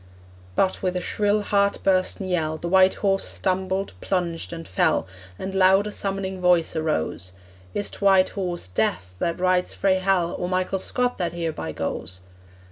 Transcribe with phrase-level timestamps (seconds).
[0.55, 5.05] But, with a shrill heart bursten yell The white horse stumbled, plunged, and fell,
[5.37, 7.33] And loud a summoning voice arose,
[7.75, 12.21] 'Is't White Horse Death that rides frae Hell, Or Michael Scott that hereby goes?'